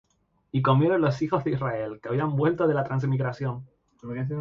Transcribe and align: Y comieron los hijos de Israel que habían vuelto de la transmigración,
Y 0.51 0.61
comieron 0.63 0.99
los 1.01 1.21
hijos 1.21 1.43
de 1.43 1.51
Israel 1.51 1.99
que 2.01 2.09
habían 2.09 2.35
vuelto 2.35 2.67
de 2.67 2.73
la 2.73 2.83
transmigración, 2.83 3.67